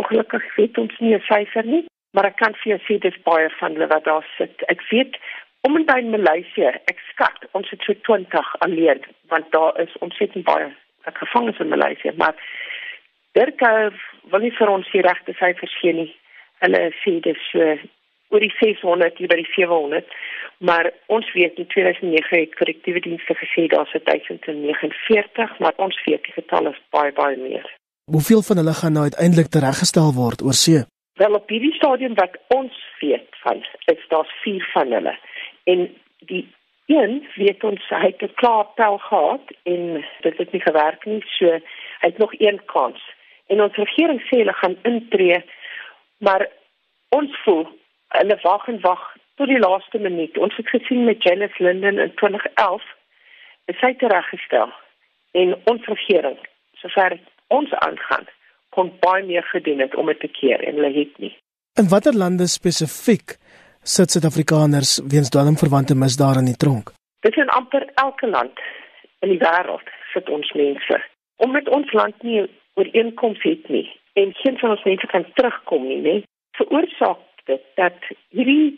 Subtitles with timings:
[0.00, 3.48] Ongelukkig weet ons nie 'n syfer nie, maar ek kan vir jou sê dis baie
[3.60, 4.62] van hulle wat daar sit.
[4.68, 5.18] Ek weet
[5.66, 9.98] om en by in Maleisië, ek skat ons het so 20 alleen, want daar is
[9.98, 10.68] ontsettend baie
[11.04, 12.34] gevangenes in Maleisië, maar
[13.34, 13.60] Dirk
[14.30, 16.10] wil nie vir ons die regte syfers gee nie.
[16.62, 17.78] Hulle sê dis so
[18.34, 20.18] oor die 600 hier by die 700
[20.64, 26.36] maar ons weet in 2009 het korrektiewe dienste gesê daar's 1049 maar ons weet die
[26.38, 27.66] getal is baie baie meer
[28.04, 30.80] Hoeveel van hulle gaan nou uiteindelik tereggestel word oor see?
[31.22, 35.14] Wel op hierdie stadium wat ons weet van is daar 4 van hulle
[35.64, 35.80] en
[36.18, 36.44] die
[36.86, 41.22] een weet ons hy het 'n klaar tel gehad en dit het nie gewerk nie
[41.38, 41.46] so
[42.00, 43.00] hy het nog een kans
[43.46, 45.44] en ons regering sê hulle gaan intree
[46.18, 46.48] maar
[47.08, 47.64] ons voel
[48.08, 50.38] hulle wag en wag tot die laaste minuut.
[50.38, 52.82] Ons het gesien met Janice Linden in 2011
[53.64, 54.72] is sy tereggestel
[55.32, 56.38] en ons regering
[56.84, 58.26] sover ons aangaan
[58.74, 61.32] kon baie meer gedoen het om dit te keer en hulle het nie.
[61.80, 63.36] In watter lande spesifiek
[63.94, 66.92] sit Suid-Afrikaners weens dwelmverwante misdade in die tronk?
[67.26, 68.60] Dit is amper elke land
[69.22, 71.00] in die wêreld sit ons mense.
[71.46, 72.42] Omdat ons land nie
[72.80, 73.86] ooreenkoms het nie
[74.20, 76.24] en geen van ons mense kan terugkom nie, nee,
[76.58, 78.74] veroorsaak dit dat hierdie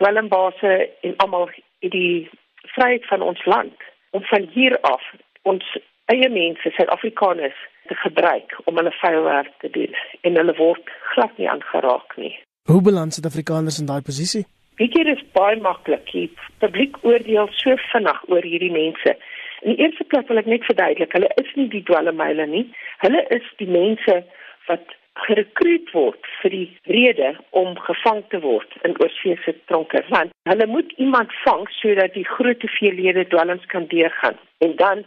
[0.00, 0.72] dwelmbase
[1.06, 1.50] en almal
[1.94, 2.28] die
[2.74, 5.04] vryheid van ons land om van hier af
[5.42, 5.66] ons
[6.12, 7.58] eie mense, Suid-Afrikaners
[7.88, 12.32] te gebruik om hulle vuil werk te doen en hulle word glad nie aangeraak nie.
[12.70, 14.44] Hoe balans Suid-Afrikaners in daai posisie?
[14.80, 16.06] Weet jy dis baie maklik.
[16.14, 16.28] Die
[16.62, 19.16] publiek oordeel so vinnig oor hierdie mense.
[19.60, 22.64] In die eerste plek wil ek net verduidelik, hulle is nie die dwelmmeile nie.
[23.04, 24.22] Hulle is die mense
[24.70, 30.68] wat gerekruut word vir die rede om gevang te word in oorseese tronke want hulle
[30.70, 35.04] moet iemand vang sodat die groot hoeveelhede dwelms kan deurgaan en dan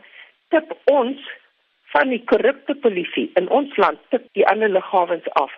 [0.54, 1.26] tip ons
[1.94, 5.52] van die korrupte polisie in ons land tip die ander liggawens af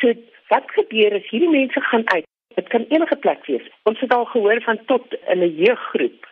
[0.00, 0.14] so
[0.52, 2.28] wat gebeur is hierdie mense gaan uit
[2.60, 6.30] dit kan enige plek wees ons het al gehoor van tot in 'n jeuggroep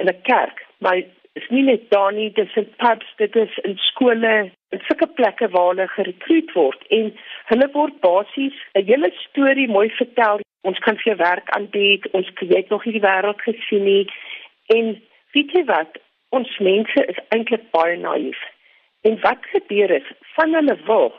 [0.00, 3.76] in 'n kerk maar is nie net daar nie, dis in pubs, dit is in
[3.90, 7.12] skole, in sulke plekke waar hulle gerekruut word en
[7.52, 10.40] hulle word basies 'n hele storie mooi vertel.
[10.68, 14.06] Ons kan vir werk aanbied, ons het nog nie die wêreld gesien nie.
[14.76, 15.98] En weet jy wat?
[16.36, 18.38] Ons mense is eintlik baie naïef.
[19.08, 21.12] En wat gebeur is, van hulle wil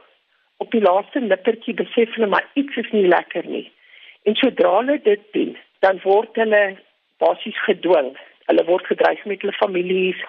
[0.64, 3.68] op die laaste nippertjie besef hulle maar iets is nie lekker nie.
[4.24, 6.62] En sodra hulle dit doen, dan word hulle
[7.18, 8.14] basies gedwing
[8.52, 10.20] Hulle word gedreig met hulle families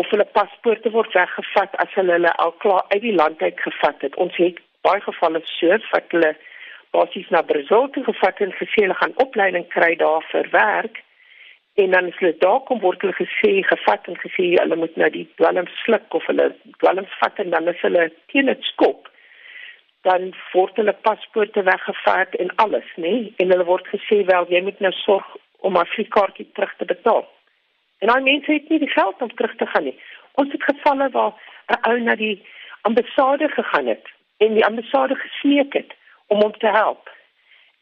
[0.00, 4.04] of hulle paspoorte word weggevat as hulle hulle al klaar uit die land uit gevat
[4.06, 4.16] het.
[4.24, 6.30] Ons het baie gevalle so dat hulle
[6.96, 11.02] basies na Brazil toe gevat en gesê hulle gaan opleiding kry daar vir werk.
[11.74, 15.10] En dan is hulle daar kom word hulle gesê gevat en gesê hulle moet nou
[15.10, 19.08] die dwelms sluk of hulle dwelms vat en dan is hulle teen dit skop
[20.02, 24.80] dan word hulle paspoorte weggevat en alles nê en hulle word gesê wel jy moet
[24.80, 27.24] nou sorg om haar vliegkaartjie terug te betaal
[28.02, 29.98] En daai mense het nie die geld om terug te gaan nie.
[30.32, 31.34] Ons het gevalle waar
[31.74, 32.46] 'n ou na die
[32.80, 34.06] ambassade gegaan het
[34.36, 35.94] en die ambassade gesmeek het
[36.26, 37.10] om hom te help.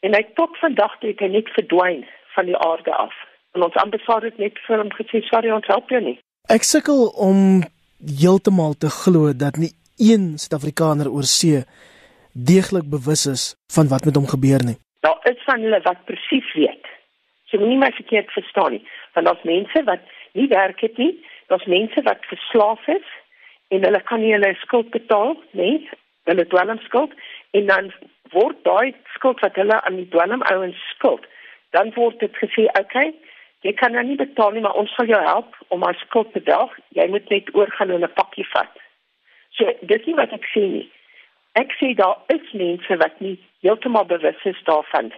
[0.00, 3.14] En hy tot vandag toe het hy net verdwyn van die aarde af.
[3.54, 6.18] En ons ambassade het net vir hom gesê sorry ons help jou nie.
[6.48, 7.62] Ek sukkel om
[8.22, 11.64] heeltemal te glo dat nie een Suid-Afrikaner oor see
[12.32, 13.44] deeglik bewus is
[13.74, 14.78] van wat met hom gebeur nie.
[15.04, 16.86] Daar is van hulle wat presies weet.
[17.50, 18.84] Jy so, moenie my verkeerd verstaan nie
[19.14, 20.00] want daar's mense wat
[20.32, 21.14] nie werk het nie,
[21.46, 23.08] daar's mense wat verslaaf is
[23.68, 25.88] en hulle kan nie hulle skuld betaal nie,
[26.30, 27.14] hulle dwelmskuld
[27.58, 27.90] en dan
[28.34, 31.26] word daai skuld wat hulle aan die dwelmouens skuld,
[31.74, 33.14] dan word dit gesê, "Oké, okay,
[33.66, 36.40] jy kan nou nie betaal nie, maar ons sal jou help om jou skuld te
[36.40, 36.70] betaal.
[36.96, 38.72] Jy moet net oorgaan en 'n pakkie vat."
[39.56, 40.90] So, dis nie wat ek sê nie.
[41.54, 45.12] Ek sê daar is mense wat nie heeltemal bewus is daarvan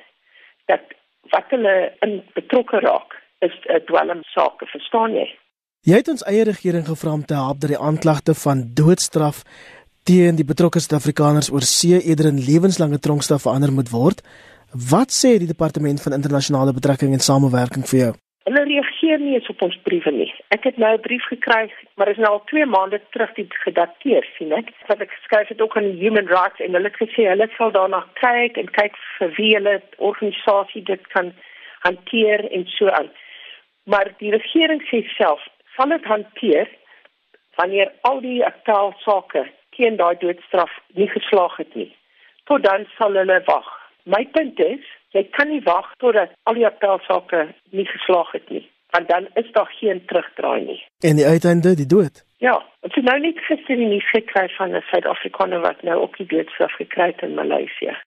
[0.66, 0.82] dat
[1.30, 3.14] wat hulle in betrokke raak
[3.46, 5.28] is 'n dwelmsaak, verstaan jy?
[5.82, 9.42] Jy het ons eie regering gevra om te help dat die aanklagte van doodstraf
[10.02, 14.22] teen die betrokke Suid-Afrikaners oor see eerder in lewenslange tronkstraf verander moet word.
[14.90, 18.12] Wat sê die departement van internasionale betrekking en samewerking vir jou?
[18.44, 20.34] Hulle reageer nie eens op ons briewe nie.
[20.48, 23.54] Ek het nou 'n brief gekry, maar dit is nou al 2 maande terug dit
[23.54, 24.72] gedateer, sien ek.
[24.86, 28.06] Wat ek geskryf het ook aan Human Rights en hulle het gesê hulle sal daarna
[28.14, 31.32] kyk en kyk vir wie hulle organisasie dit kan
[31.78, 33.10] hanteer en so aan
[33.84, 35.42] maar die regering sê self
[35.76, 36.70] sal dit hanteer
[37.58, 39.44] wanneer al die aktuele sake
[39.76, 41.90] teen daai doodstraf nie geslaag het nie.
[42.50, 43.68] Tot dan sal hulle wag.
[44.04, 48.50] My punt is, jy kan nie wag totdat al die aktuele sake nie geslaag het
[48.50, 48.64] nie,
[48.96, 50.80] want dan is daar geen terugdraai nie.
[51.00, 52.24] En die uiteinde, die dood.
[52.42, 56.16] Ja, ons het nou net gister die nuus gekry van 'n Suid-Afrikaner wat nou op
[56.16, 57.94] die doodstraf gekry het in Maleisië.